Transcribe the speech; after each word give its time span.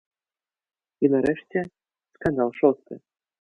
І, 1.07 1.11
нарэшце, 1.15 1.59
скандал 2.17 2.49
шосты. 2.63 2.93